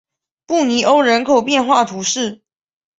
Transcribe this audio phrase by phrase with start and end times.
[0.47, 2.41] 布尼欧人口变化图示